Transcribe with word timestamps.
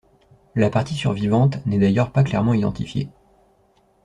La 0.55 0.71
partie 0.71 0.95
survivante 0.95 1.63
n'est 1.67 1.77
d'ailleurs 1.77 2.11
pas 2.11 2.23
clairement 2.23 2.55
identifiée. 2.55 3.09